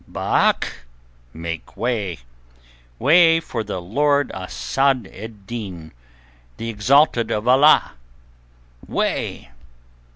[0.11, 0.79] "Balâk!
[1.31, 2.17] Make way!
[2.97, 5.91] Way for the Lord Asad ed Din,
[6.57, 7.91] the exalted of Allah!
[8.87, 9.51] Way!"